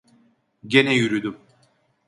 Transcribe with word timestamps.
Gene 0.67 0.95
yürüdüm. 0.95 1.37